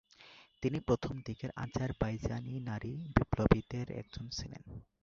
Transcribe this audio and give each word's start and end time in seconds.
তিনি 0.63 0.77
প্রথম 0.79 1.15
দিকের 1.25 1.51
আজারবাইজানি 1.55 2.53
নারী 2.69 2.93
বিপ্লবীদের 3.15 3.87
একজন 3.91 4.25
ছিলেন। 4.29 4.63